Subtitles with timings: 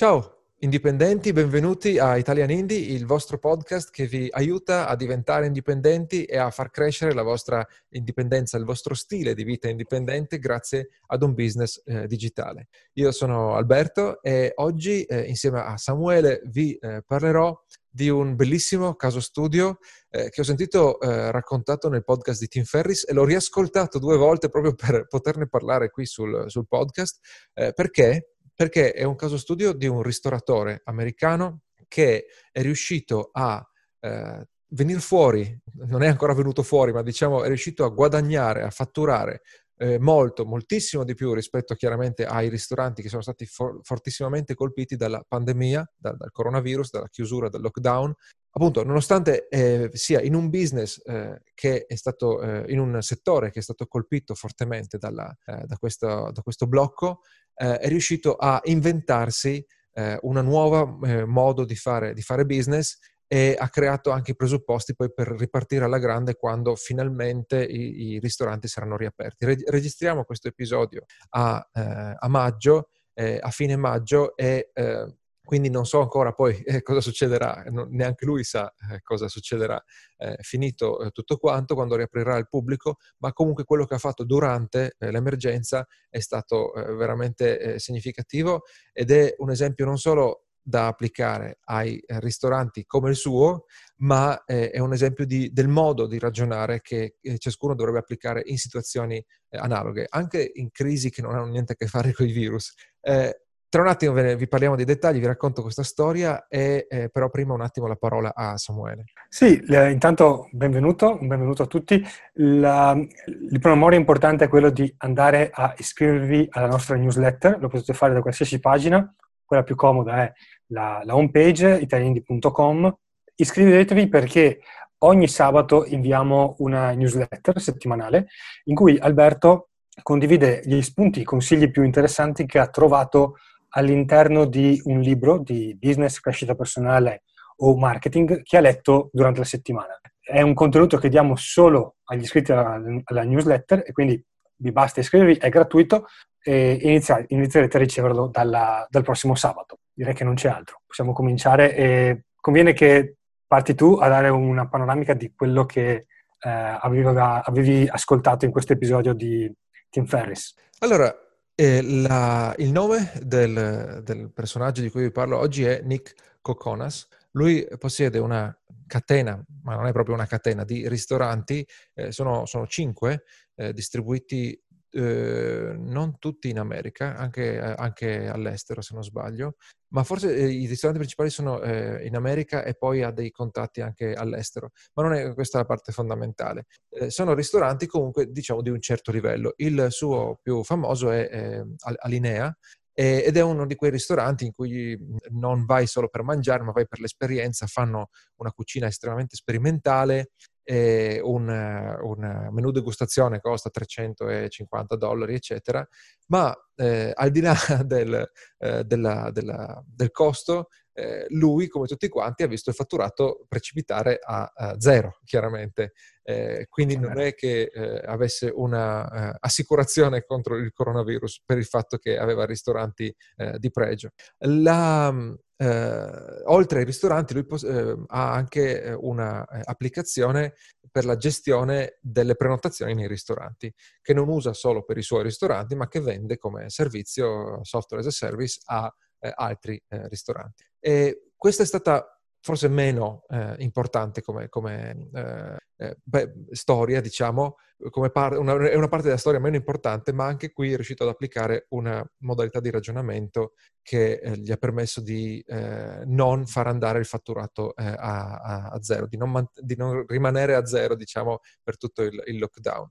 [0.00, 6.24] Ciao indipendenti, benvenuti a Italian Indie, il vostro podcast che vi aiuta a diventare indipendenti
[6.24, 11.22] e a far crescere la vostra indipendenza, il vostro stile di vita indipendente grazie ad
[11.22, 12.68] un business eh, digitale.
[12.94, 17.54] Io sono Alberto e oggi eh, insieme a Samuele vi eh, parlerò
[17.90, 22.64] di un bellissimo caso studio eh, che ho sentito eh, raccontato nel podcast di Tim
[22.64, 27.18] Ferris e l'ho riascoltato due volte proprio per poterne parlare qui sul, sul podcast
[27.52, 33.66] eh, perché perché è un caso studio di un ristoratore americano che è riuscito a
[34.00, 38.68] eh, venire fuori, non è ancora venuto fuori, ma diciamo è riuscito a guadagnare, a
[38.68, 39.40] fatturare
[39.78, 44.94] eh, molto, moltissimo di più rispetto chiaramente ai ristoranti che sono stati for- fortissimamente colpiti
[44.94, 48.12] dalla pandemia, da- dal coronavirus, dalla chiusura, dal lockdown.
[48.52, 53.50] Appunto, nonostante eh, sia in un business eh, che è stato, eh, in un settore
[53.50, 57.20] che è stato colpito fortemente dalla, eh, da, questo, da questo blocco,
[57.60, 62.98] eh, è riuscito a inventarsi eh, una nuova eh, modo di fare, di fare business
[63.26, 68.18] e ha creato anche i presupposti poi per ripartire alla grande quando finalmente i, i
[68.18, 69.44] ristoranti saranno riaperti.
[69.44, 75.70] Re- registriamo questo episodio a, eh, a maggio, eh, a fine maggio e eh, quindi
[75.70, 79.82] non so ancora poi eh, cosa succederà, non, neanche lui sa eh, cosa succederà
[80.18, 84.24] eh, finito eh, tutto quanto, quando riaprirà il pubblico, ma comunque quello che ha fatto
[84.24, 90.86] durante eh, l'emergenza è stato eh, veramente significativo ed è un esempio non solo da
[90.86, 93.64] applicare ai ristoranti come il suo,
[94.02, 99.24] ma è un esempio di, del modo di ragionare che ciascuno dovrebbe applicare in situazioni
[99.48, 102.74] analoghe, anche in crisi che non hanno niente a che fare con i virus.
[103.00, 107.08] Eh, tra un attimo ve vi parliamo dei dettagli, vi racconto questa storia, e, eh,
[107.08, 109.04] però prima un attimo la parola a Samuele.
[109.28, 112.04] Sì, le, intanto benvenuto, benvenuto a tutti.
[112.34, 117.94] La, il promemoria importante è quello di andare a iscrivervi alla nostra newsletter, lo potete
[117.94, 120.32] fare da qualsiasi pagina, quella più comoda è
[120.66, 122.98] la, la homepage italiandi.com.
[123.36, 124.58] Iscrivetevi perché
[124.98, 128.26] ogni sabato inviamo una newsletter settimanale
[128.64, 129.68] in cui Alberto
[130.02, 133.36] condivide gli spunti, i consigli più interessanti che ha trovato
[133.70, 137.22] all'interno di un libro di business, crescita personale
[137.56, 140.00] o marketing che ha letto durante la settimana.
[140.20, 144.22] È un contenuto che diamo solo agli iscritti alla, alla newsletter e quindi
[144.56, 146.06] vi basta iscrivervi, è gratuito
[146.42, 149.78] e inizia, inizierete a riceverlo dalla, dal prossimo sabato.
[149.92, 150.80] Direi che non c'è altro.
[150.86, 153.16] Possiamo cominciare e conviene che
[153.46, 156.06] parti tu a dare una panoramica di quello che
[156.42, 159.52] eh, avevi, avevi ascoltato in questo episodio di
[159.90, 160.54] Tim Ferris.
[160.78, 161.14] Allora,
[161.60, 167.06] la, il nome del, del, personaggio di cui vi parlo oggi è Nick Kokonas.
[167.32, 168.56] Lui possiede una
[168.86, 173.24] catena, ma non è proprio una catena, di ristoranti, eh, sono, sono, cinque,
[173.56, 174.58] eh, distribuiti
[174.92, 179.56] eh, non tutti in America, anche, eh, anche, all'estero se non sbaglio,
[179.92, 183.80] ma forse eh, i ristoranti principali sono eh, in America e poi ha dei contatti
[183.80, 186.66] anche all'estero, ma non è questa la parte fondamentale.
[186.90, 189.54] Eh, sono ristoranti comunque diciamo di un certo livello.
[189.56, 191.64] Il suo più famoso è eh,
[192.00, 192.54] Alinea,
[192.92, 194.98] ed è uno di quei ristoranti in cui
[195.30, 200.32] non vai solo per mangiare, ma vai per l'esperienza, fanno una cucina estremamente sperimentale,
[200.70, 205.84] eh, un, un, menù degustazione costa 350 dollari, eccetera,
[206.28, 207.54] ma eh, al di là
[207.84, 213.44] del, eh, della, della, del costo, eh, lui, come tutti quanti, ha visto il fatturato
[213.48, 215.92] precipitare a, a zero, chiaramente.
[216.22, 222.16] Eh, quindi non è che eh, avesse un'assicurazione contro il coronavirus per il fatto che
[222.16, 223.12] aveva ristoranti
[223.58, 224.10] di pregio.
[224.38, 225.12] La,
[225.60, 230.52] eh, oltre ai ristoranti, lui pos- eh, ha anche eh, un'applicazione eh,
[230.90, 233.70] per la gestione delle prenotazioni nei ristoranti,
[234.00, 238.08] che non usa solo per i suoi ristoranti, ma che vende come servizio software as
[238.08, 240.64] a service a eh, altri ristoranti.
[240.78, 247.56] E questa è stata forse meno eh, importante come, come eh, eh, beh, storia, diciamo,
[247.90, 251.02] come par- una, è una parte della storia meno importante, ma anche qui è riuscito
[251.02, 253.52] ad applicare una modalità di ragionamento
[253.82, 258.68] che eh, gli ha permesso di eh, non far andare il fatturato eh, a, a,
[258.68, 262.38] a, zero, di non, man- di non, rimanere a zero, diciamo, per tutto il, il
[262.38, 262.90] lockdown.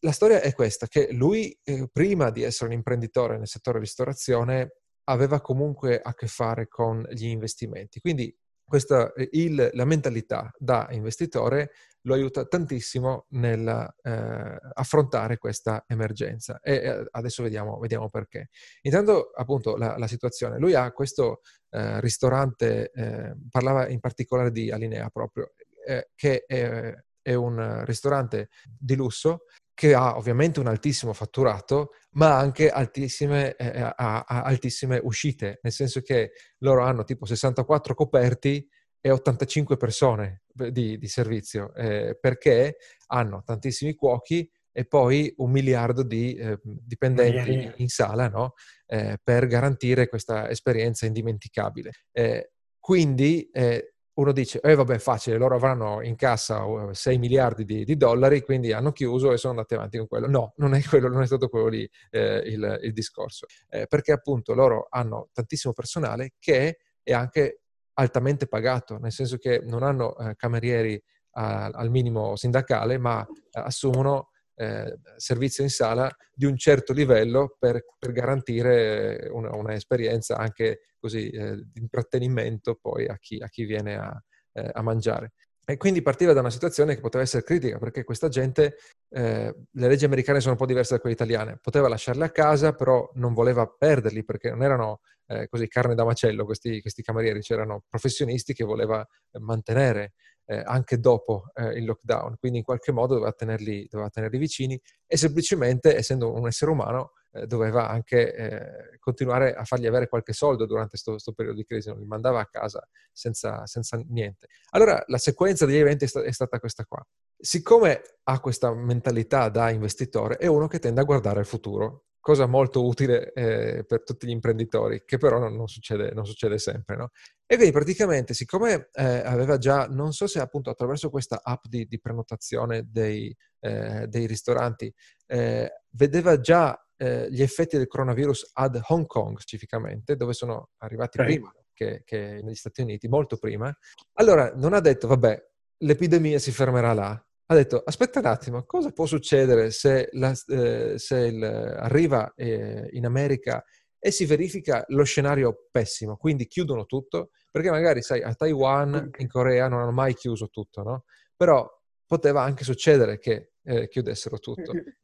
[0.00, 1.56] la storia è questa, che lui,
[1.92, 4.77] prima di essere un imprenditore nel settore ristorazione,
[5.08, 8.00] aveva comunque a che fare con gli investimenti.
[8.00, 11.70] Quindi questa, il, la mentalità da investitore
[12.02, 18.50] lo aiuta tantissimo nell'affrontare eh, questa emergenza e eh, adesso vediamo, vediamo, perché.
[18.82, 21.40] Intanto appunto la, la situazione, lui ha questo
[21.70, 25.54] eh, ristorante, eh, parlava in particolare di Alinea proprio,
[25.86, 29.44] eh, che è, è un ristorante di lusso
[29.78, 35.72] che ha ovviamente un altissimo fatturato, ma anche altissime, eh, ha, ha altissime uscite, nel
[35.72, 36.32] senso che
[36.64, 38.68] loro hanno tipo 64 coperti
[39.00, 46.02] e 85 persone di, di servizio, eh, perché hanno tantissimi cuochi e poi un miliardo
[46.02, 48.54] di eh, dipendenti in, in sala no?
[48.86, 51.92] eh, per garantire questa esperienza indimenticabile.
[52.10, 57.64] Eh, quindi eh, uno dice, eh vabbè facile, loro avranno in cassa 6 uh, miliardi
[57.64, 60.28] di, di, dollari, quindi hanno chiuso e sono andati avanti con quello.
[60.28, 64.10] No, non è, quello, non è stato quello lì eh, il, il, discorso, eh, perché
[64.10, 67.60] appunto loro hanno tantissimo personale che è anche
[67.94, 71.00] altamente pagato, nel senso che non hanno eh, camerieri
[71.32, 77.84] a, al minimo sindacale, ma assumono eh, servizio in sala di un certo livello per,
[77.96, 83.96] per garantire una, un'esperienza anche così eh, di intrattenimento poi a chi, a chi viene
[83.96, 84.20] a,
[84.54, 85.32] eh, a, mangiare.
[85.64, 88.78] E quindi partiva da una situazione che poteva essere critica perché questa gente,
[89.10, 92.72] eh, le leggi americane sono un po' diverse da quelle italiane, poteva lasciarle a casa
[92.72, 97.40] però non voleva perderli perché non erano eh, così carne da macello questi, questi camerieri,
[97.42, 99.06] c'erano professionisti che voleva
[99.40, 100.14] mantenere
[100.50, 104.80] eh, anche dopo eh, il lockdown, quindi in qualche modo doveva tenerli, doveva tenerli vicini
[105.06, 110.32] e semplicemente, essendo un essere umano, eh, doveva anche eh, continuare a fargli avere qualche
[110.32, 114.46] soldo durante questo periodo di crisi, non li mandava a casa senza, senza niente.
[114.70, 117.06] Allora la sequenza degli eventi è, sta- è stata questa qua.
[117.36, 122.44] Siccome ha questa mentalità da investitore, è uno che tende a guardare al futuro cosa
[122.44, 126.94] molto utile eh, per tutti gli imprenditori, che però non, non, succede, non succede, sempre.
[126.94, 127.10] No?
[127.46, 131.86] E quindi praticamente, siccome eh, aveva già, non so se appunto attraverso questa app di,
[131.86, 134.92] di prenotazione dei, eh, dei ristoranti,
[135.24, 141.18] eh, vedeva già eh, gli effetti del coronavirus ad Hong Kong specificamente, dove sono arrivati
[141.18, 141.32] okay.
[141.32, 143.74] prima che, che negli Stati Uniti, molto prima,
[144.18, 145.42] allora non ha detto, vabbè,
[145.78, 150.98] l'epidemia si fermerà là, ha detto aspetta un attimo, cosa può succedere se, la, eh,
[150.98, 153.64] se il, arriva eh, in America
[153.98, 159.28] e si verifica lo scenario pessimo, quindi chiudono tutto, perché magari sai a Taiwan, in
[159.28, 161.04] Corea non hanno mai chiuso tutto, no?
[161.36, 161.66] Però
[162.06, 164.72] poteva anche succedere che eh, chiudessero tutto.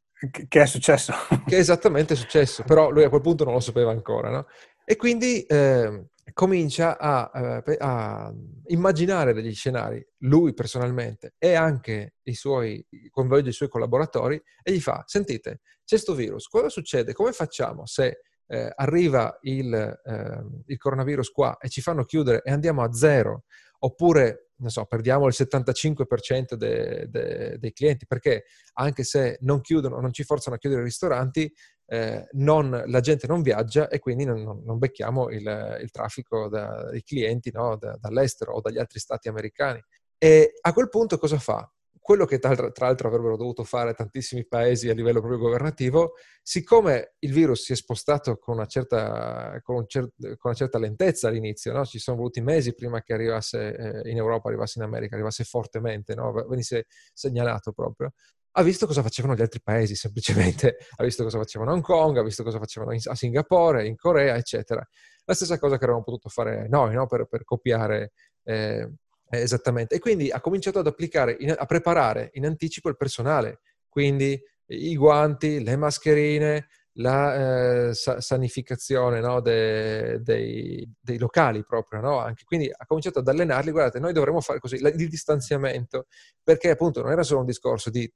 [0.47, 1.11] Che è successo?
[1.45, 4.47] Che è esattamente successo, però lui a quel punto non lo sapeva ancora, no?
[4.85, 8.33] E quindi eh, comincia a, eh, a,
[8.67, 14.79] immaginare degli scenari, lui personalmente e anche i suoi, coinvolge i suoi collaboratori e gli
[14.79, 17.13] fa, sentite, c'è questo virus, cosa succede?
[17.13, 22.51] Come facciamo se eh, arriva il, eh, il coronavirus qua e ci fanno chiudere e
[22.51, 23.43] andiamo a zero?
[23.79, 29.99] Oppure non so, perdiamo il 75% de, de, dei clienti, perché anche se non chiudono,
[29.99, 31.53] non ci forzano a chiudere i ristoranti,
[31.87, 37.03] eh, non, la gente non viaggia e quindi non, non becchiamo il, il traffico dei
[37.03, 39.83] clienti no, da, dall'estero o dagli altri stati americani.
[40.17, 41.69] E a quel punto cosa fa?
[42.05, 47.15] quello che tra, tra, l'altro avrebbero dovuto fare tantissimi paesi a livello proprio governativo, siccome
[47.17, 51.29] il virus si è spostato con una certa, con un cer- con una certa lentezza
[51.29, 51.83] all'inizio, no?
[51.83, 56.13] ci sono voluti mesi prima che arrivasse eh, in Europa, arrivasse in America, arrivasse fortemente,
[56.13, 56.31] no?
[56.47, 58.11] venisse segnalato proprio,
[58.57, 62.17] ha visto cosa facevano gli altri paesi semplicemente, ha visto cosa facevano a Hong Kong,
[62.17, 64.85] ha visto cosa facevano a Singapore, in Corea, eccetera.
[65.25, 67.05] La stessa cosa che avremmo potuto fare noi no?
[67.07, 68.13] per, per, copiare
[68.43, 68.89] eh,
[69.29, 69.95] esattamente.
[69.95, 73.59] E quindi ha cominciato ad applicare, a preparare in anticipo il personale,
[73.89, 76.67] quindi i guanti, le mascherine,
[76.97, 82.33] la eh, sa- sanificazione no, de- dei, dei, locali proprio, no?
[82.45, 86.05] Quindi ha cominciato ad allenarli, guardate, noi dovremmo fare così, il distanziamento,
[86.43, 88.09] perché appunto non era solo un discorso di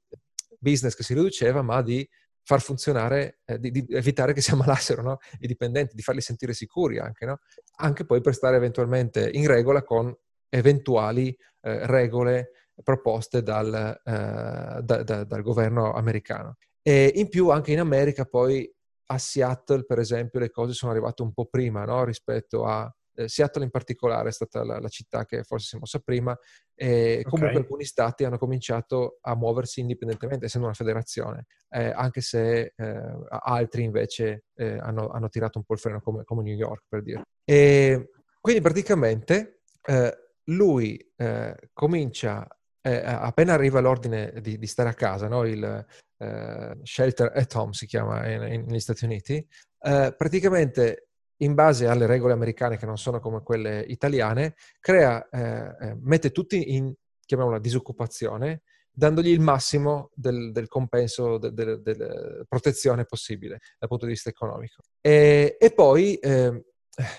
[0.60, 2.08] business che si riduceva, ma di
[2.42, 5.18] far funzionare, eh, di, di, evitare che si ammalassero no?
[5.40, 7.38] i dipendenti, di farli sentire sicuri anche, no?
[7.76, 10.14] anche poi per stare eventualmente in regola con
[10.48, 11.28] eventuali
[11.62, 12.50] eh, regole
[12.82, 16.56] proposte dal, eh, da, da, dal, governo americano.
[16.82, 18.70] E in più anche in America poi
[19.06, 22.04] a Seattle, per esempio, le cose sono arrivate un po' prima no?
[22.04, 22.92] rispetto a...
[23.14, 26.36] Eh, Seattle in particolare è stata la, la, città che forse si è mossa prima
[26.74, 27.62] e comunque okay.
[27.62, 33.82] alcuni stati hanno cominciato a muoversi indipendentemente, essendo una federazione, eh, anche se eh, altri
[33.82, 37.22] invece eh, hanno, hanno, tirato un po' il freno come, come New York, per dire.
[37.44, 42.46] E quindi praticamente eh, lui eh, comincia,
[42.80, 45.44] eh, appena arriva l'ordine di, di, stare a casa, no?
[45.44, 45.86] il
[46.18, 49.46] eh, shelter at home si chiama in, in, negli Stati Uniti,
[49.82, 51.09] eh, praticamente
[51.42, 56.30] in base alle regole americane che non sono come quelle italiane, crea, eh, eh, mette
[56.30, 56.92] tutti in,
[57.24, 64.04] chiamiamola, disoccupazione, dandogli il massimo del, del compenso, della de, de protezione possibile dal punto
[64.04, 64.82] di vista economico.
[65.00, 66.64] E, e poi eh,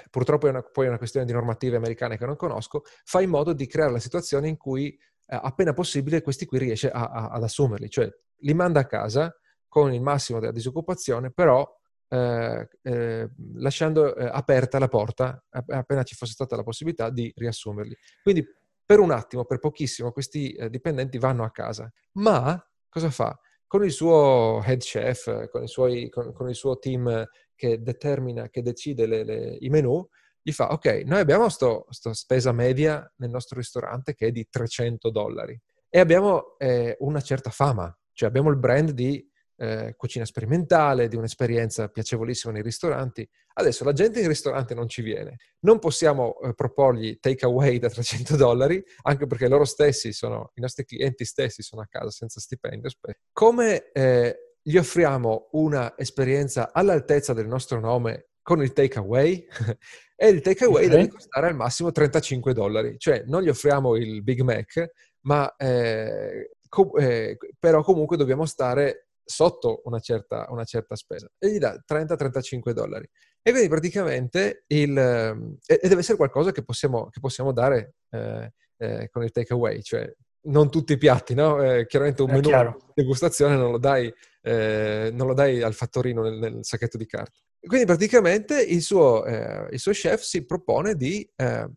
[0.10, 3.30] purtroppo è una, poi è una questione di normative americane che non conosco, fa in
[3.30, 7.30] modo di creare la situazione in cui eh, appena possibile questi qui riesce a, a,
[7.30, 8.12] ad assumerli, cioè
[8.44, 9.36] li manda a casa
[9.68, 11.68] con il massimo della disoccupazione, però
[12.14, 17.96] eh, eh, lasciando eh, aperta la porta appena ci fosse stata la possibilità di riassumerli.
[18.22, 18.46] Quindi
[18.86, 21.90] per un attimo, per pochissimo, questi eh, dipendenti vanno a casa.
[22.14, 23.40] Ma cosa fa?
[23.66, 27.26] Con il suo head chef, con, suoi, con, con il suo team
[27.56, 30.06] che determina, che decide le, le, i menu,
[30.42, 31.48] gli fa, ok, noi abbiamo
[31.86, 37.22] questa spesa media nel nostro ristorante che è di 300 dollari e abbiamo eh, una
[37.22, 39.26] certa fama, cioè abbiamo il brand di
[39.62, 43.28] eh, cucina sperimentale, di un'esperienza piacevolissima nei ristoranti.
[43.54, 45.36] Adesso la gente in ristorante non ci viene.
[45.60, 50.62] Non possiamo eh, proporgli take away da 300 dollari, anche perché loro stessi sono, i
[50.62, 52.90] nostri clienti stessi sono a casa senza stipendio.
[53.32, 59.46] Come eh, gli offriamo un'esperienza all'altezza del nostro nome con il takeaway
[60.16, 60.98] e il takeaway okay.
[60.98, 64.92] deve costare al massimo 35 dollari, cioè non gli offriamo il Big Mac,
[65.22, 71.52] ma eh, co- eh, però comunque dobbiamo stare sotto una certa, una certa spesa e
[71.52, 73.10] gli dà 30-35 dollari.
[73.42, 79.10] E quindi praticamente il, e, deve essere qualcosa che possiamo, che possiamo dare eh, eh,
[79.10, 81.62] con il takeaway, cioè non tutti i piatti, no?
[81.62, 86.22] Eh, chiaramente un menù di degustazione non lo dai, eh, non lo dai al fattorino
[86.22, 87.40] nel, nel, sacchetto di carta.
[87.60, 91.70] Quindi praticamente il suo, eh, il suo chef si propone di eh,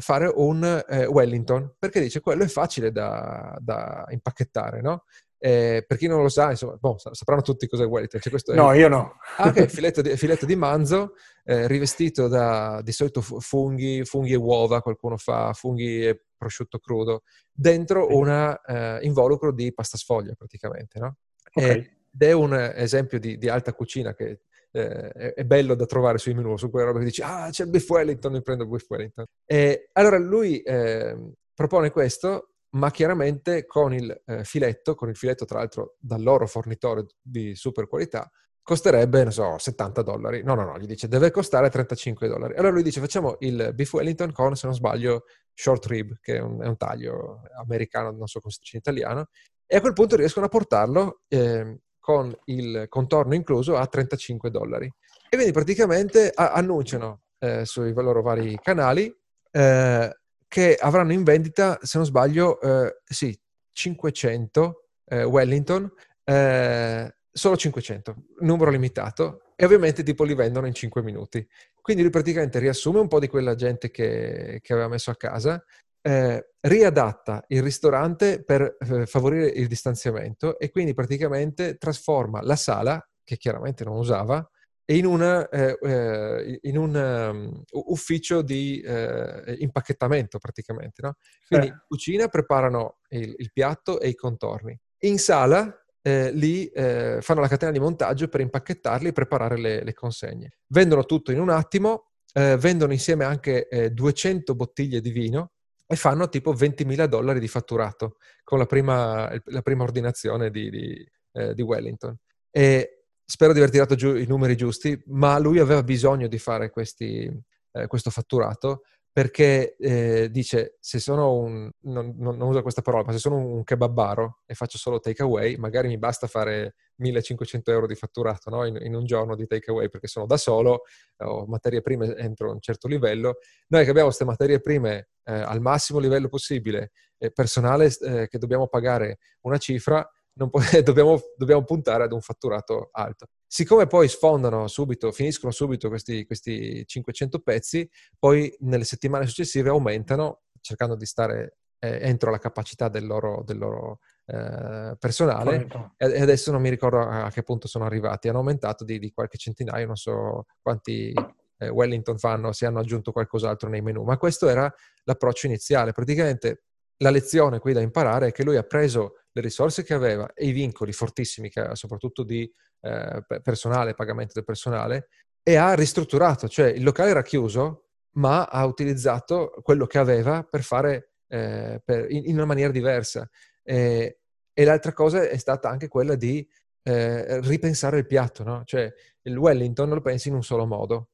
[0.00, 5.04] fare un Wellington, perché dice quello è facile da, da impacchettare, no?
[5.40, 8.20] Eh, per chi non lo sa, insomma, boh, sapranno tutti cos'è Wellington.
[8.20, 8.78] Cioè, no, è...
[8.78, 9.16] io no.
[9.36, 11.14] Ah, ok, filetto di, filetto di manzo,
[11.44, 17.22] eh, rivestito da di solito funghi, funghi, e uova, qualcuno fa funghi e prosciutto crudo,
[17.52, 21.16] dentro un eh, involucro di pasta sfoglia praticamente, no?
[21.52, 21.78] Okay.
[21.78, 24.40] Ed è un esempio di, di alta cucina che
[24.70, 27.70] eh, è bello da trovare sui menu, su quelle robe che dici, ah, c'è il
[27.70, 29.24] beef Wellington, mi prendo il beef Wellington.
[29.44, 31.16] E allora lui eh,
[31.54, 36.46] propone questo ma chiaramente con il eh, filetto, con il filetto tra l'altro dal loro
[36.46, 38.30] fornitore di super qualità,
[38.62, 40.42] costerebbe, non so, 70 dollari.
[40.42, 42.54] No, no, no, gli dice deve costare 35 dollari.
[42.54, 46.40] Allora lui dice facciamo il beef Wellington con, se non sbaglio, short rib, che è
[46.40, 49.28] un, è un taglio americano, non so come si dice in italiano,
[49.66, 54.86] e a quel punto riescono a portarlo eh, con il contorno incluso a 35 dollari.
[55.30, 59.14] E quindi praticamente a- annunciano eh, sui loro vari canali
[59.50, 60.17] eh,
[60.48, 63.38] che avranno in vendita, se non sbaglio, eh, sì,
[63.70, 65.92] 500 eh, Wellington,
[66.24, 71.46] eh, solo 500, numero limitato, e ovviamente tipo li vendono in 5 minuti.
[71.80, 75.62] Quindi lui praticamente riassume un po' di quella gente che, che aveva messo a casa,
[76.00, 83.06] eh, riadatta il ristorante per eh, favorire il distanziamento e quindi praticamente trasforma la sala,
[83.22, 84.48] che chiaramente non usava,
[84.90, 91.02] in, una, eh, eh, in un um, ufficio di eh, impacchettamento praticamente.
[91.02, 91.16] No?
[91.46, 94.78] Quindi in cucina preparano il, il, piatto e i contorni.
[95.00, 99.84] In sala eh, lì eh, fanno la catena di montaggio per impacchettarli e preparare le,
[99.84, 100.58] le consegne.
[100.68, 105.52] Vendono tutto in un attimo, eh, vendono insieme anche 200 bottiglie di vino
[105.86, 111.08] e fanno tipo 20.000 dollari di fatturato con la prima, la prima ordinazione di, di,
[111.54, 112.16] di Wellington.
[112.50, 112.97] E
[113.30, 117.30] spero di aver tirato giù i numeri giusti, ma lui aveva bisogno di fare questi,
[117.72, 123.12] eh, questo fatturato perché eh, dice se sono un, non, non, uso questa parola, ma
[123.12, 127.96] se sono un kebabaro e faccio solo takeaway, magari mi basta fare 1500 euro di
[127.96, 128.64] fatturato no?
[128.64, 130.82] in, in, un giorno di takeaway perché sono da solo,
[131.16, 133.38] ho materie prime entro un certo livello.
[133.68, 136.92] Noi che abbiamo queste materie prime eh, al massimo livello possibile,
[137.34, 140.08] personale eh, che dobbiamo pagare una cifra,
[140.46, 143.26] può, dobbiamo, dobbiamo, puntare ad un fatturato alto.
[143.46, 150.42] Siccome poi sfondano subito, finiscono subito questi, questi 500 pezzi, poi nelle settimane successive aumentano
[150.60, 155.66] cercando di stare eh, entro la capacità del loro, del loro eh, personale
[155.96, 158.98] e, e, adesso non mi ricordo a, a, che punto sono arrivati, hanno aumentato di,
[158.98, 161.12] di qualche centinaio, non so quanti
[161.58, 164.72] eh, Wellington fanno, se hanno aggiunto qualcos'altro nei menu, ma questo era
[165.04, 165.92] l'approccio iniziale.
[165.92, 166.64] Praticamente
[166.98, 170.46] la lezione qui da imparare è che lui ha preso le risorse che aveva e
[170.46, 172.50] i vincoli fortissimi che aveva, soprattutto di
[172.80, 175.08] eh, personale, pagamento del personale,
[175.42, 180.62] e ha ristrutturato, cioè il locale era chiuso, ma ha utilizzato quello che aveva per
[180.62, 183.28] fare eh, per, in, in, una maniera diversa.
[183.62, 184.20] E,
[184.52, 186.46] e, l'altra cosa è stata anche quella di
[186.82, 188.62] eh, ripensare il piatto, no?
[188.64, 191.10] Cioè il Wellington lo pensi in un solo modo.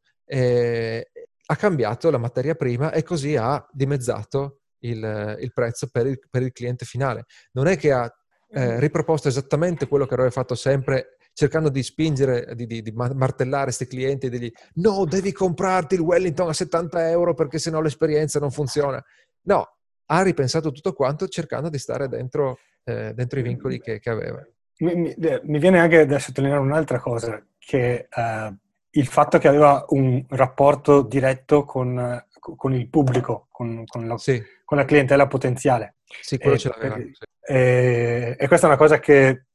[1.47, 6.43] Ha cambiato la materia prima e così ha dimezzato il, il prezzo per il, per
[6.43, 7.25] il, cliente finale.
[7.53, 8.11] Non è che ha
[8.51, 8.79] eh, mm-hmm.
[8.79, 13.87] riproposto esattamente quello che aveva fatto sempre cercando di spingere, di, di, di martellare questi
[13.87, 18.53] clienti e dirgli no, devi comprarti il Wellington a 70 euro perché sennò l'esperienza non
[18.53, 19.05] funziona.
[19.43, 19.77] No,
[20.07, 24.47] ha ripensato tutto quanto cercando di stare dentro, eh, dentro i vincoli che, che aveva.
[24.79, 28.55] mi, mi, mi, viene anche da sottolineare un'altra cosa, che uh,
[28.91, 34.41] il fatto che aveva un rapporto diretto con, con il pubblico, con, con, la, sì.
[34.75, 35.97] Con, la, clientela potenziale.
[36.21, 36.97] Sì, quello e, ce l'aveva.
[36.97, 37.17] E,
[37.47, 39.47] e, e, questa è una cosa che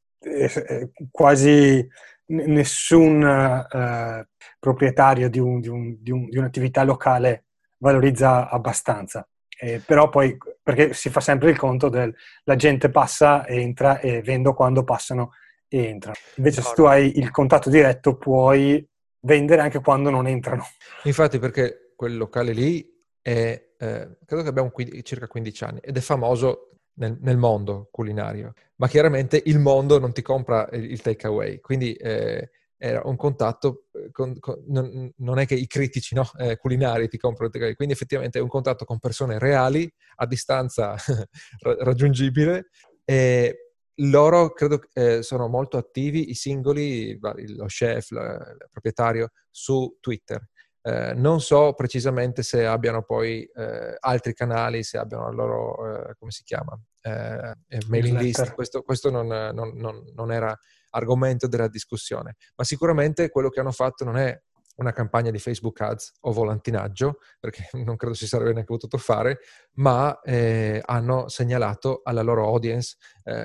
[1.12, 1.88] quasi
[2.28, 4.26] nessun uh,
[4.60, 7.46] proprietario di, un, di, un, di, un, di, un'attività locale
[7.78, 9.28] valorizza abbastanza.
[9.62, 14.22] Eh, però poi, perché si fa sempre il conto del la gente passa, entra e
[14.22, 15.34] vendo quando passano
[15.68, 16.16] e entrano.
[16.36, 18.86] Invece se tu hai il contatto diretto puoi
[19.22, 20.66] vendere anche quando non entrano.
[21.04, 22.88] Infatti perché quel locale lì
[23.22, 24.72] è, eh, credo che abbiamo
[25.04, 30.12] circa 15 anni ed è famoso nel, nel, mondo culinario, ma chiaramente il mondo non
[30.12, 35.40] ti compra il, il takeaway, quindi eh, era un contatto, eh, con, con, non, non,
[35.40, 36.30] è che i critici no?
[36.38, 40.26] eh, culinari ti comprano il takeaway, quindi effettivamente è un contatto con persone reali, a
[40.26, 40.96] distanza
[41.60, 42.70] raggiungibile,
[43.04, 43.70] e
[44.02, 50.42] loro credo eh, sono molto attivi, i singoli, lo chef, il proprietario, su Twitter.
[50.82, 56.16] Eh, non so precisamente se abbiano poi eh, altri canali, se abbiano la loro, eh,
[56.18, 58.54] come si chiama, eh, eh, mailing list.
[58.54, 60.58] Questo, questo non, non, non, non, era
[60.92, 64.42] argomento della discussione, ma sicuramente quello che hanno fatto non è
[64.78, 69.40] una campagna di Facebook Ads o volantinaggio, perché non credo si sarebbe neanche potuto fare,
[69.74, 72.96] ma eh, hanno segnalato alla loro audience,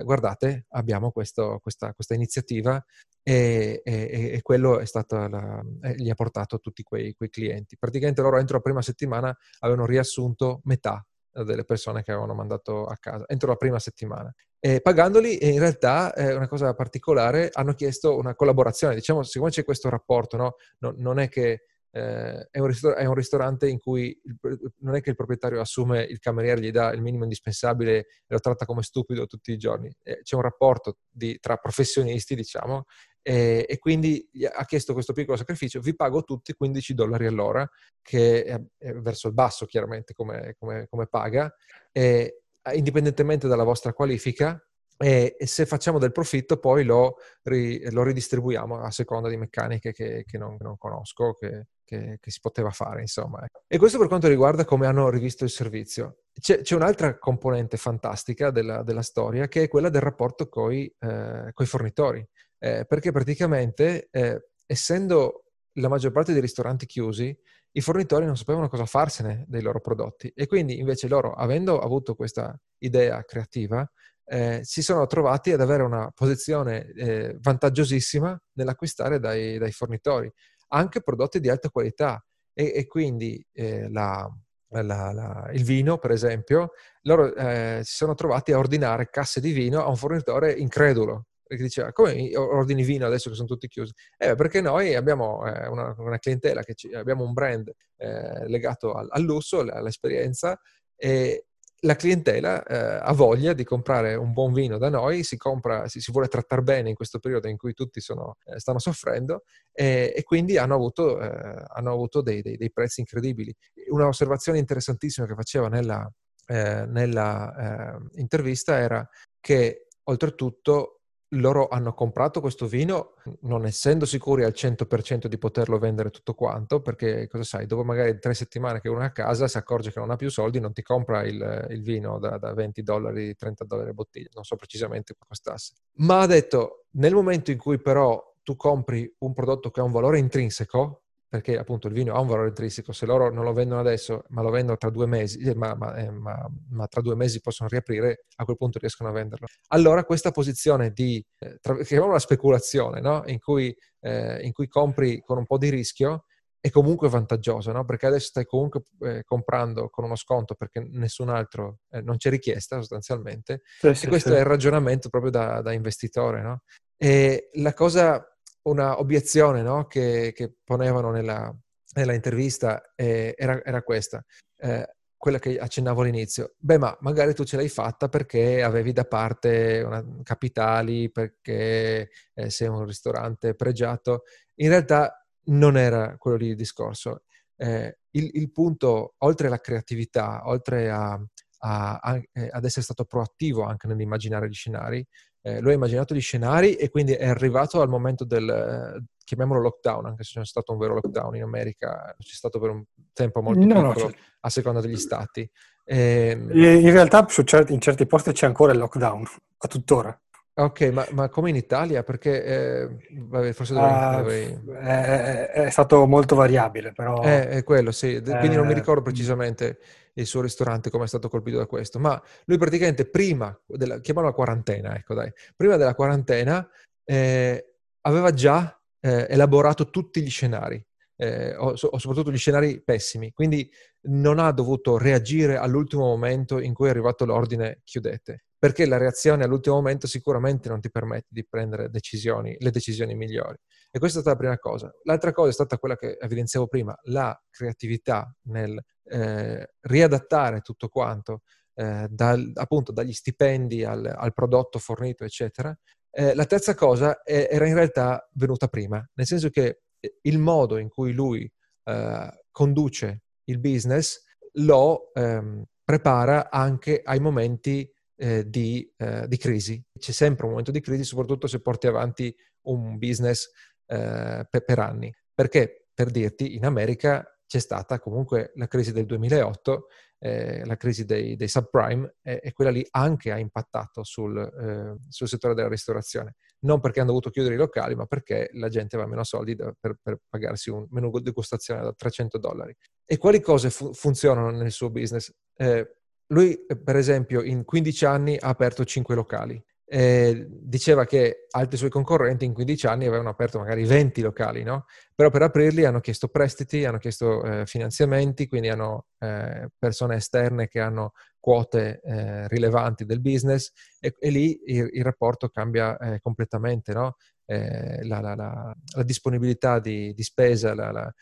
[0.03, 2.83] guardate, abbiamo questo, questa, questa, iniziativa
[3.27, 7.77] e, e, e, quello la, eh, gli ha portato tutti quei, quei clienti.
[7.79, 11.05] Praticamente loro entro la prima settimana avevano riassunto metà
[11.43, 14.33] delle persone che avevano mandato a casa entro la prima settimana.
[14.61, 18.95] E pagandoli, in realtà, è una cosa particolare, hanno chiesto una collaborazione.
[18.95, 20.55] Diciamo, siccome c'è questo rapporto, no?
[20.79, 24.37] no non è che eh, è, un ristor- è, un ristorante in cui il,
[24.79, 28.41] non è che il proprietario assume il cameriere, gli dà il minimo indispensabile e lo
[28.41, 29.95] tratta come stupido tutti i giorni.
[30.03, 32.85] Eh, c'è un rapporto di, tra professionisti, diciamo,
[33.27, 37.67] e, e, quindi ha chiesto questo piccolo sacrificio, vi pago tutti 15 dollari all'ora,
[38.03, 41.51] che è, è verso il basso chiaramente come, come, come paga,
[41.91, 42.43] e,
[42.75, 44.63] indipendentemente dalla vostra qualifica,
[44.99, 49.93] e, e, se facciamo del profitto poi lo, ri, lo ridistribuiamo a seconda di meccaniche
[49.93, 53.43] che, che non, non, conosco, che, che, che, si poteva fare, insomma.
[53.67, 56.19] E questo per quanto riguarda come hanno rivisto il servizio.
[56.39, 60.93] C'è, c'è un'altra componente fantastica della, della, storia che è quella del rapporto con i
[61.01, 62.27] eh, fornitori
[62.59, 67.37] eh, perché praticamente, eh, essendo la maggior parte dei ristoranti chiusi,
[67.77, 70.33] i fornitori non sapevano cosa farsene dei loro prodotti.
[70.35, 73.89] E quindi invece loro, avendo avuto questa idea creativa,
[74.27, 80.31] eh, si sono trovati ad avere una posizione eh, vantaggiosissima nell'acquistare dai, dai, fornitori,
[80.69, 82.25] anche prodotti di alta qualità.
[82.53, 84.29] E, e quindi eh, la,
[84.69, 89.51] la, la, il vino, per esempio, loro eh, si sono trovati a ordinare casse di
[89.51, 93.93] vino a un fornitore incredulo, perché diceva come ordini vino adesso che sono tutti chiusi?
[94.17, 98.93] Eh, perché noi abbiamo eh, una, una, clientela, che ci, abbiamo un brand eh, legato
[98.93, 100.59] al, al, lusso, all'esperienza
[100.97, 101.47] e
[101.85, 106.01] la clientela eh, ha voglia di comprare un buon vino da noi, si, compra, si,
[106.01, 110.13] si vuole trattare bene in questo periodo in cui tutti sono, eh, stanno soffrendo e,
[110.17, 113.55] e, quindi hanno avuto, eh, hanno avuto dei, dei, dei, prezzi incredibili.
[113.91, 116.11] Una osservazione interessantissima che faceva nella,
[116.47, 119.09] nella intervista era
[119.41, 121.01] che oltretutto
[121.39, 126.81] loro hanno comprato questo vino non essendo sicuri al 100% di poterlo vendere tutto quanto,
[126.81, 130.01] perché cosa sai, dopo magari tre settimane che uno è a casa si accorge che
[130.01, 133.65] non ha più soldi, non ti compra il, il vino da, da, 20 dollari, 30
[133.65, 135.75] dollari a bottiglia, non so precisamente quanto costasse.
[135.97, 139.93] Ma ha detto, nel momento in cui però tu compri un prodotto che ha un
[139.93, 141.04] valore intrinseco,
[141.35, 144.41] perché appunto il vino ha un valore intrinseco, se loro non lo vendono adesso, ma
[144.41, 147.69] lo vendono tra due mesi, eh, ma, ma, eh, ma, ma, tra due mesi possono
[147.69, 149.49] riaprire, a quel punto riescono a venderlo.
[149.71, 153.25] Allora questa posizione di, eh, tra, chiamiamola speculazione, no?
[153.27, 156.27] in, cui, eh, in, cui, compri con un po' di rischio,
[156.61, 157.85] è comunque vantaggiosa, no?
[157.85, 162.77] perché adesso stai comunque eh, comprando con uno sconto perché nessun altro, non c'è richiesta
[162.77, 164.37] sostanzialmente, sì, e sì, questo sì.
[164.37, 166.43] è il ragionamento proprio da, da investitore.
[166.43, 166.63] No?
[166.97, 168.25] E la cosa
[168.65, 169.87] una obiezione no?
[169.87, 171.55] che, che, ponevano nella,
[171.95, 174.25] nella intervista eh, era, era, questa,
[174.59, 176.55] eh, quella che accennavo all'inizio.
[176.59, 182.51] Beh, ma magari tu ce l'hai fatta perché avevi da parte una, capitali, perché eh,
[182.51, 184.25] sei un ristorante pregiato.
[184.57, 187.25] In realtà non era quello lì il discorso.
[187.57, 191.13] Eh, il, il, punto, oltre alla creatività, oltre a,
[191.59, 195.07] a, a, eh, ad essere stato proattivo anche nell'immaginare gli scenari,
[195.47, 199.61] eh, lui ha immaginato gli scenari e quindi è arrivato al momento del, eh, chiamiamolo
[199.61, 203.43] lockdown, anche se c'è stato un vero lockdown in America, c'è stato per un tempo
[203.43, 204.17] molto no, piccolo no, certo.
[204.41, 205.49] a seconda degli stati.
[205.85, 209.25] E, ehm, in realtà certi, in certi posti c'è ancora il lockdown,
[209.59, 210.19] a tuttora.
[210.57, 212.03] Ok, ma, ma, come in Italia?
[212.05, 214.71] Perché eh, forse dovrei, uh.
[214.71, 217.21] È, è, stato molto variabile, però...
[217.21, 218.23] È, è quello, sì.
[218.23, 219.79] Quindi non mi ricordo precisamente
[220.15, 224.27] il suo ristorante come è stato colpito da questo, ma lui praticamente prima, della, chiamalo
[224.29, 226.69] la quarantena, ecco dai, prima della quarantena
[227.05, 230.85] eh, aveva già eh, elaborato tutti gli scenari,
[231.17, 233.71] eh, o, o, soprattutto gli scenari pessimi, quindi
[234.03, 239.45] non ha dovuto reagire all'ultimo momento in cui è arrivato l'ordine chiudete, perché la reazione
[239.45, 243.57] all'ultimo momento sicuramente non ti permette di prendere decisioni, le decisioni migliori.
[243.95, 244.93] E questa è stata la prima cosa.
[245.05, 251.43] L'altra cosa è stata quella che evidenziavo prima, la creatività nel eh, riadattare tutto quanto,
[251.75, 255.73] eh, dal, appunto dagli stipendi al, al prodotto fornito, eccetera,
[256.11, 260.41] eh, la terza cosa è, era in realtà venuta prima, nel senso che eh, il
[260.41, 261.49] modo in cui lui
[261.85, 269.81] eh, conduce il business lo ehm, prepara anche ai momenti eh, di, eh, di, crisi.
[269.97, 273.51] C'è sempre un momento di crisi, soprattutto se porti avanti un business
[273.87, 275.13] eh, per, per anni.
[275.35, 279.87] Perché, per dirti, in America c'è stata comunque la crisi del 2008,
[280.19, 284.97] eh, la crisi dei, dei subprime, eh, e quella lì anche ha impattato sul, eh,
[285.09, 286.37] sul, settore della ristorazione.
[286.61, 289.73] Non perché hanno dovuto chiudere i locali, ma perché la gente aveva meno soldi da,
[289.79, 292.75] per, per, pagarsi un menù degustazione da 300 dollari.
[293.05, 295.31] E quali cose fu- funzionano nel suo business?
[295.57, 295.97] Eh,
[296.29, 299.63] lui, per esempio, in 15 anni ha aperto 5 locali
[299.97, 304.87] eh, diceva che altri suoi concorrenti in 15 anni avevano aperto magari 20 locali, no?
[305.15, 310.67] Però per aprirli hanno chiesto prestiti, hanno chiesto eh, finanziamenti, quindi hanno eh, persone esterne
[310.67, 316.19] che hanno quote eh, rilevanti del business e, e lì il, il, rapporto cambia eh,
[316.21, 317.15] completamente, no?
[317.47, 320.75] Eh, la, la, la, la, disponibilità di, di spesa,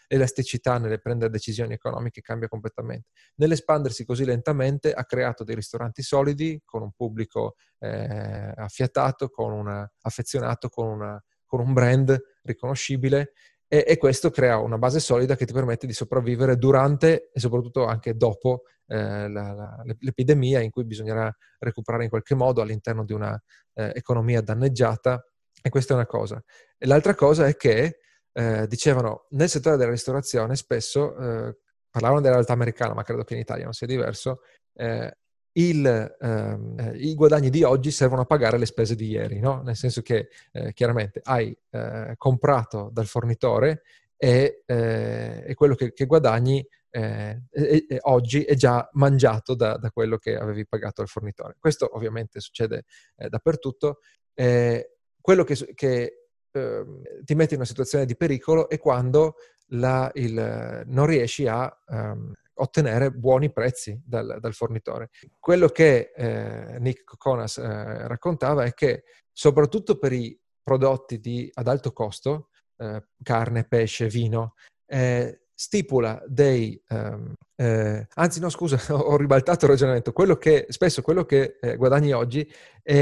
[0.09, 3.09] l'elasticità nelle prendere decisioni economiche cambia completamente.
[3.37, 9.91] Nell'espandersi così lentamente ha creato dei ristoranti solidi con un pubblico eh, affiatato, con una,
[10.03, 13.33] affezionato, con, una, con, un brand riconoscibile
[13.67, 17.87] e, e, questo crea una base solida che ti permette di sopravvivere durante e soprattutto
[17.87, 24.43] anche dopo eh, l'epidemia in cui bisognerà recuperare in qualche modo all'interno di un'economia eh,
[24.43, 25.25] danneggiata
[25.63, 26.43] e questa è una cosa.
[26.77, 27.99] E l'altra cosa è che
[28.33, 31.57] eh, dicevano nel settore della ristorazione spesso, eh,
[31.91, 34.41] parlavano della realtà americana, ma credo che in Italia non sia diverso,
[34.75, 35.17] eh,
[35.55, 39.63] il, ehm, eh, i guadagni di oggi servono a pagare le spese di ieri, no?
[39.63, 43.83] nel senso che eh, chiaramente hai eh, comprato dal fornitore
[44.17, 49.91] e, e quello che, che guadagni eh, e, e oggi è già mangiato da, da,
[49.91, 51.57] quello che avevi pagato al fornitore.
[51.59, 52.85] Questo ovviamente succede
[53.17, 53.99] eh, dappertutto.
[54.35, 54.92] Eh,
[55.23, 56.85] quello che, che eh,
[57.25, 59.37] ti mette in una situazione di pericolo è quando
[59.69, 65.09] la, il, non riesci a um, ottenere buoni prezzi dal, dal, fornitore.
[65.39, 71.69] Quello che eh, Nick Coconas eh, raccontava è che soprattutto per i prodotti di, ad
[71.69, 74.55] alto costo, eh, carne, pesce, vino,
[74.87, 81.03] eh, stipula dei, um, eh, anzi no scusa, ho ribaltato il ragionamento, quello che, spesso
[81.03, 82.45] quello che eh, guadagni oggi
[82.83, 82.93] è,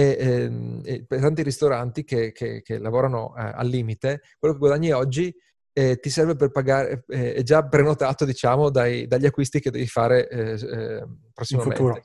[0.84, 5.34] eh, per tanti ristoranti che, che, che lavorano eh, al limite, quello che guadagni oggi
[5.72, 9.86] eh, ti serve per pagare, eh, è già prenotato diciamo dai, dagli acquisti che devi
[9.86, 10.28] fare
[11.32, 12.02] prossimamente.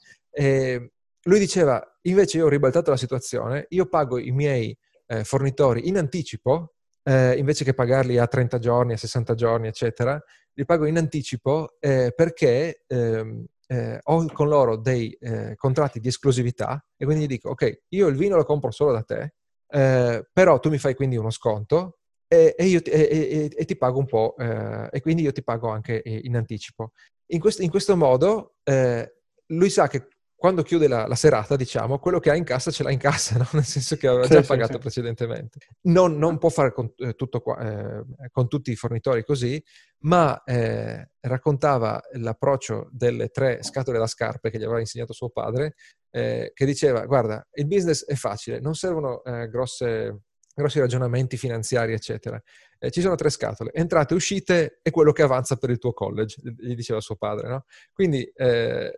[1.23, 4.77] lui diceva, invece io ho ribaltato la situazione, io pago i miei
[5.23, 10.23] fornitori in anticipo, invece che pagarli a 30 giorni, a 60 giorni, eccetera,
[10.55, 16.07] li pago in anticipo eh, perché ehm, eh, ho con loro dei eh, contratti di
[16.07, 19.33] esclusività e quindi gli dico, ok, io il vino lo compro solo da te,
[19.67, 23.99] eh, però tu mi fai quindi uno sconto e, e, io, e, e ti pago
[23.99, 26.91] un po' eh, e quindi io ti pago anche in anticipo.
[27.27, 29.15] In questo, in questo modo eh,
[29.47, 32.83] lui sa che quando chiude la, la, serata, diciamo, quello che ha in cassa ce
[32.83, 33.47] l'ha in cassa, no?
[33.53, 35.59] nel senso che aveva già sì, pagato sì, precedentemente.
[35.83, 39.61] Non, non, può fare con, eh, qua, eh, con, tutti i fornitori così,
[39.99, 45.75] ma eh, raccontava l'approccio delle tre scatole da scarpe che gli aveva insegnato suo padre,
[46.11, 50.19] eh, che diceva, guarda, il business è facile, non servono eh, grosse
[50.55, 52.41] grossi ragionamenti finanziari, eccetera.
[52.77, 56.41] Eh, ci sono tre scatole, entrate, uscite e quello che avanza per il tuo college,
[56.57, 57.65] gli diceva suo padre, no?
[57.93, 58.93] Quindi eh,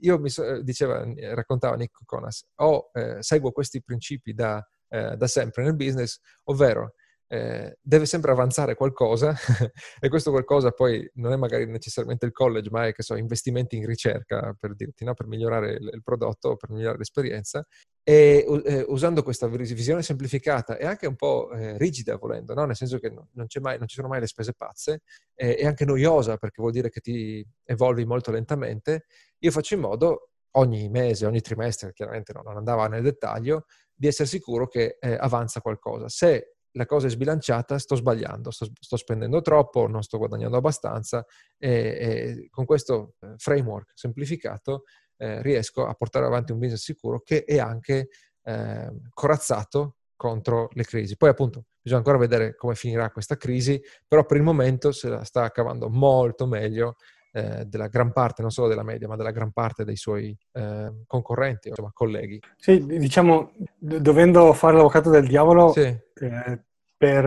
[0.00, 5.26] io mi so, diceva, raccontava Nick Conas, o eh, seguo questi principi da, eh, da
[5.26, 6.94] sempre nel business, ovvero
[7.26, 9.34] eh, deve sempre avanzare qualcosa
[9.98, 13.76] e questo qualcosa poi non è magari necessariamente il college, ma è che so, investimenti
[13.76, 15.14] in ricerca per dirti, no?
[15.14, 17.66] per migliorare il, il prodotto, per migliorare l'esperienza
[18.06, 22.66] e eh, usando questa visione semplificata e anche un po' eh, rigida volendo, no?
[22.66, 23.26] nel senso che non,
[23.62, 25.00] mai, non, ci sono mai le spese pazze
[25.34, 29.06] eh, e anche noiosa perché vuol dire che ti evolvi molto lentamente,
[29.38, 33.64] io faccio in modo ogni mese, ogni trimestre, chiaramente no, non andava nel dettaglio,
[33.94, 36.08] di essere sicuro che eh, avanza qualcosa.
[36.08, 41.24] Se la cosa è sbilanciata, sto sbagliando, sto, sto spendendo troppo, non sto guadagnando abbastanza
[41.56, 44.82] e, e con questo eh, framework semplificato
[45.16, 48.08] eh, riesco a portare avanti un business sicuro che è anche
[48.42, 51.16] eh, corazzato contro le crisi.
[51.16, 55.24] Poi appunto bisogna ancora vedere come finirà questa crisi, però per il momento se la
[55.24, 56.96] sta cavando molto meglio
[57.36, 61.04] eh, della gran parte, non solo della media, ma della gran parte dei suoi eh,
[61.06, 62.40] concorrenti, insomma, colleghi.
[62.56, 65.80] Sì, diciamo, dovendo fare l'avvocato del diavolo, sì.
[65.80, 66.62] eh,
[66.96, 67.26] per,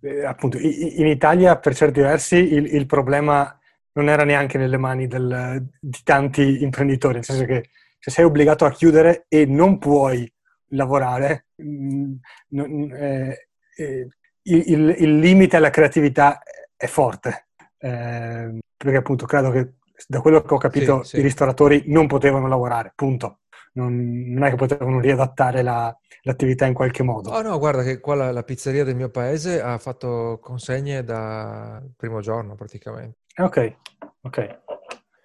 [0.00, 3.58] eh, appunto, in Italia per certi versi il, il, problema
[3.94, 8.64] non era neanche nelle mani del, di tanti imprenditori, nel senso che se sei obbligato
[8.64, 10.30] a chiudere e non puoi
[10.68, 12.14] lavorare, mh,
[12.54, 14.08] mm, eh, eh,
[14.42, 16.42] il, il, limite alla creatività
[16.76, 17.48] è forte.
[17.78, 19.74] Eh, perché appunto credo che
[20.08, 21.18] da quello che ho capito sì, sì.
[21.18, 23.40] i ristoratori non potevano lavorare, punto.
[23.74, 27.30] Non, non è che potevano riadattare la, l'attività in qualche modo.
[27.30, 31.82] Oh no, guarda che qua la, la, pizzeria del mio paese ha fatto consegne da
[31.96, 33.18] primo giorno praticamente.
[33.36, 33.76] Ok,
[34.22, 34.60] ok,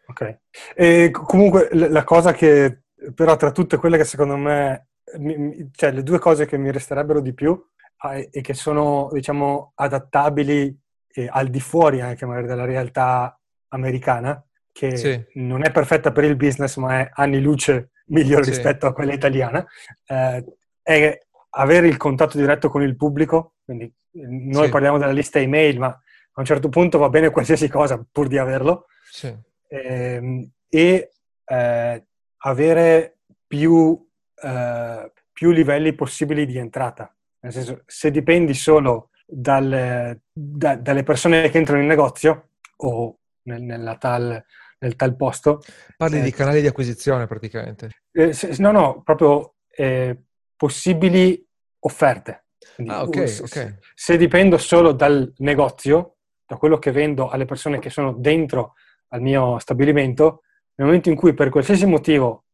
[0.08, 0.38] ok.
[0.76, 2.82] E comunque la cosa che
[3.14, 4.88] però tra tutte quelle che secondo me,
[5.74, 7.60] cioè le due cose che mi resterebbero di più
[7.98, 10.78] ah, e che sono diciamo adattabili
[11.30, 13.38] al di fuori anche magari della realtà
[13.70, 14.42] americana,
[14.72, 15.26] che sì.
[15.34, 18.52] non è perfetta per il business, ma è anni luce migliore sì.
[18.52, 19.66] rispetto a quella italiana,
[20.06, 20.46] eh,
[20.82, 21.20] è
[21.52, 23.56] avere il contatto diretto con il pubblico.
[23.66, 24.72] Quindi noi sì.
[24.72, 26.00] parliamo della lista email, ma
[26.40, 28.86] a un certo punto va bene qualsiasi cosa pur di averlo.
[29.68, 31.12] Eh, e
[31.46, 32.06] eh,
[32.38, 34.08] avere più,
[34.42, 37.14] eh, più livelli possibili di entrata.
[37.42, 43.62] Nel senso, se dipendi solo dalle, da, dalle persone che entrano in negozio o nel,
[43.62, 44.42] nella tal,
[44.80, 45.62] nel tal posto.
[45.98, 48.04] Parli eh, di canali di acquisizione praticamente.
[48.14, 50.18] Eh, se, no, no, proprio eh,
[50.56, 51.46] possibili
[51.80, 52.46] offerte.
[52.76, 53.78] Quindi, ah, ok, se, ok.
[53.94, 56.19] Se dipendo solo dal negozio,
[56.50, 58.74] da quello che vendo alle persone che sono dentro
[59.10, 60.42] al mio stabilimento,
[60.74, 62.46] nel momento in cui per qualsiasi motivo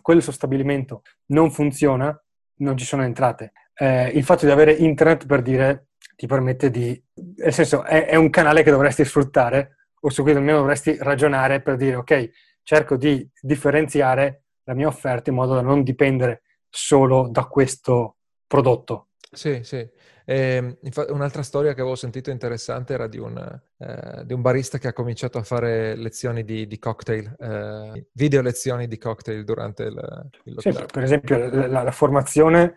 [0.00, 2.16] quel suo stabilimento non funziona,
[2.58, 3.52] non ci sono entrate.
[3.74, 7.02] Eh, il fatto di avere internet per dire ti permette di,
[7.38, 11.60] nel senso, è, è un canale che dovresti sfruttare o su cui almeno dovresti ragionare
[11.62, 12.30] per dire ok,
[12.62, 19.08] cerco di differenziare la mia offerta in modo da non dipendere solo da questo prodotto.
[19.34, 19.88] Sì, sì.
[20.24, 24.78] Eh, infatti, un'altra storia che avevo sentito interessante era di un, eh, di un, barista
[24.78, 29.84] che ha cominciato a fare lezioni di, di cocktail, eh, video lezioni di cocktail durante
[29.84, 30.76] il, il lockdown.
[30.76, 32.76] Sì, per esempio la, la formazione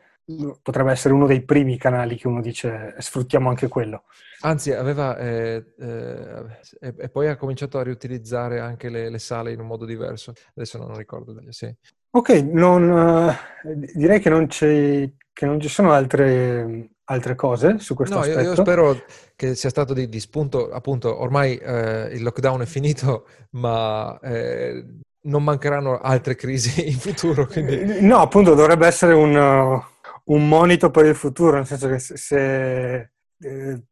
[0.62, 4.06] potrebbe essere uno dei primi canali che uno dice sfruttiamo anche quello.
[4.42, 9.60] Anzi, aveva eh, eh, e, poi ha cominciato a riutilizzare anche le, le, sale in
[9.60, 10.34] un modo diverso.
[10.56, 11.36] Adesso non ricordo.
[11.50, 11.74] Sì.
[12.16, 13.30] Ok, non,
[13.64, 18.40] eh, direi che non, che non, ci sono altre, altre cose su questo no, aspetto.
[18.40, 19.04] Io, io spero
[19.36, 20.72] che sia stato di, di spunto.
[20.72, 24.86] Appunto, ormai eh, il lockdown è finito, ma eh,
[25.22, 27.48] non mancheranno altre crisi in futuro.
[27.48, 28.02] Quindi...
[28.02, 29.84] No, appunto, dovrebbe essere un
[30.26, 33.84] un monito per il futuro, nel senso che se, se eh,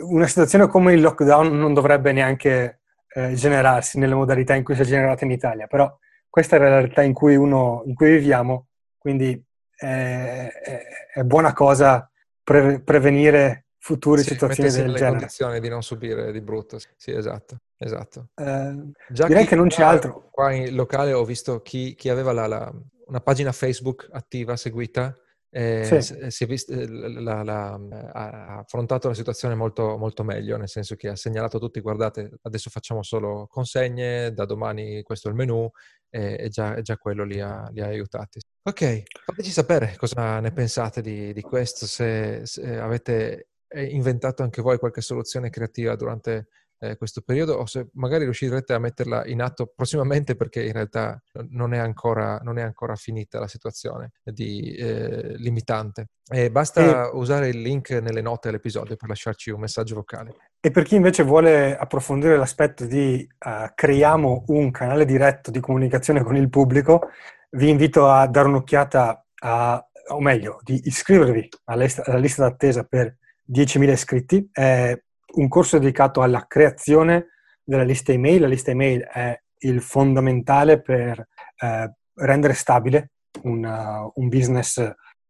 [0.00, 2.80] una situazione come il lockdown non dovrebbe neanche
[3.14, 5.94] eh, generarsi nelle modalità in cui si è generata in Italia, però
[6.36, 8.66] questa è la realtà in cui, uno, in cui viviamo,
[8.98, 9.42] quindi
[9.74, 10.82] è, è,
[11.14, 12.10] è buona cosa
[12.42, 14.98] pre- prevenire future sì, situazioni del genere.
[14.98, 17.56] nelle condizioni di non subire di brutto, sì, esatto.
[17.78, 18.28] Esatto.
[18.34, 20.28] Eh, direi che non c'è altro.
[20.30, 22.70] Qua in locale ho visto chi, chi aveva la, la,
[23.06, 25.16] una pagina Facebook attiva, seguita,
[25.48, 26.30] eh, sì.
[26.30, 27.80] si è vist- eh, la, la,
[28.12, 32.30] ha affrontato la situazione molto, molto meglio, nel senso che ha segnalato a tutti, guardate,
[32.42, 35.70] adesso facciamo solo consegne, da domani questo è il menu,
[36.10, 38.40] e, già, già, quello li ha, li ha, aiutati.
[38.62, 44.62] Ok, fateci sapere cosa ne pensate di, di questo, se, se avete eh, inventato anche
[44.62, 49.40] voi qualche soluzione creativa durante eh, questo periodo o se magari riuscirete a metterla in
[49.40, 54.74] atto prossimamente perché in realtà non è ancora, non è ancora finita la situazione di,
[54.74, 56.08] eh, limitante.
[56.28, 57.10] E basta e...
[57.14, 60.34] usare il link nelle note all'episodio per lasciarci un messaggio vocale.
[60.66, 66.24] E per chi invece vuole approfondire l'aspetto di uh, creiamo un canale diretto di comunicazione
[66.24, 67.10] con il pubblico,
[67.50, 71.84] vi invito a dare un'occhiata a, o meglio, di iscrivervi alla
[72.18, 73.16] lista, d'attesa per
[73.48, 74.48] 10.000 iscritti.
[74.50, 75.00] È
[75.34, 77.28] un corso dedicato alla creazione
[77.62, 78.40] della lista email.
[78.40, 81.28] La lista email è il fondamentale per
[81.60, 83.10] eh, rendere stabile
[83.42, 84.84] una, uh, un business,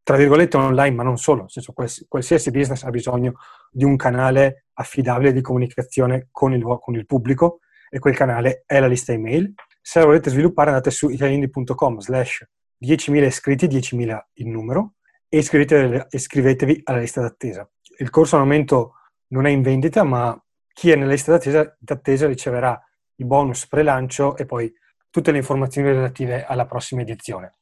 [0.06, 1.40] tra virgolette, online, ma non solo.
[1.40, 3.38] Nel senso, quals- qualsiasi business ha bisogno
[3.72, 7.58] di un canale affidabile di comunicazione con il, con il pubblico
[7.90, 9.52] e quel canale è la lista email.
[9.82, 12.48] Se la volete sviluppare andate su italiandi.com slash
[12.80, 14.94] 10.000 iscritti, 10.000 il numero,
[15.28, 17.68] e iscrivetevi, iscrivetevi alla lista d'attesa.
[17.98, 18.92] Il corso al momento
[19.30, 20.40] non è in vendita, ma
[20.72, 22.80] chi è nella lista d'attesa, d'attesa riceverà
[23.16, 24.72] i bonus pre-lancio e poi
[25.10, 27.54] tutte le informazioni relative alla prossima edizione.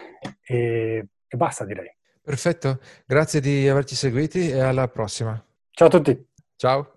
[0.44, 1.90] E, e basta, direi.
[2.24, 5.38] Perfetto, grazie di averci seguiti e alla prossima.
[5.72, 6.26] Ciao a tutti.
[6.56, 6.90] Ciao.